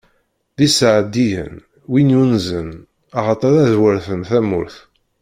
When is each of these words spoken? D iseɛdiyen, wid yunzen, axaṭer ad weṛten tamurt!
D 0.57 0.59
iseɛdiyen, 0.67 1.55
wid 1.91 2.07
yunzen, 2.13 2.69
axaṭer 3.17 3.53
ad 3.63 3.73
weṛten 3.81 4.21
tamurt! 4.29 4.75